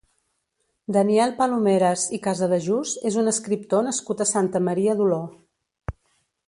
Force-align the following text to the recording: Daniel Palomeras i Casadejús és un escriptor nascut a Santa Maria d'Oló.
Daniel 0.95 1.33
Palomeras 1.41 2.05
i 2.19 2.21
Casadejús 2.29 2.95
és 3.11 3.19
un 3.25 3.33
escriptor 3.33 3.85
nascut 3.89 4.23
a 4.25 4.29
Santa 4.33 4.63
Maria 4.71 4.99
d'Oló. 5.03 5.23